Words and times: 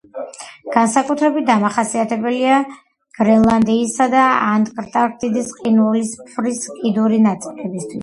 განსაკუთრებით 0.75 1.45
დამახასიათებელია 1.49 2.57
გრენლანდიისა 3.19 4.11
და 4.17 4.27
ანტარქტიდის 4.49 5.55
ყინულსაფრის 5.63 6.69
კიდური 6.83 7.25
ნაწილებისათვის. 7.33 7.99